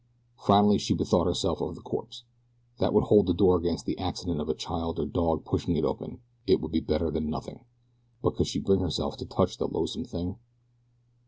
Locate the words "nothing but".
7.29-8.33